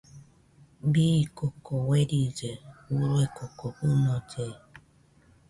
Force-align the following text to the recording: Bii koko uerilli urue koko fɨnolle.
Bii 0.91 1.21
koko 1.37 1.73
uerilli 1.89 2.51
urue 2.93 3.25
koko 3.37 3.65
fɨnolle. 3.77 4.47